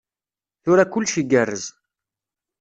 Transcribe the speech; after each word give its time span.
Tura 0.63 0.85
kullec 0.91 1.13
igerrez. 1.21 1.65